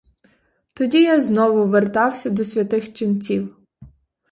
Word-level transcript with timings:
Тоді 0.73 1.01
я 1.01 1.19
знову 1.19 1.65
вертався 1.65 2.29
до 2.29 2.45
святих 2.45 2.93
ченців. 2.93 3.55